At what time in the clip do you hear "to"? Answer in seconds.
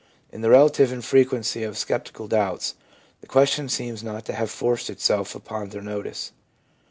4.25-4.33